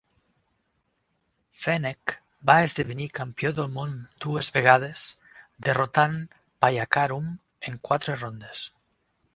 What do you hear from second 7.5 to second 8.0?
en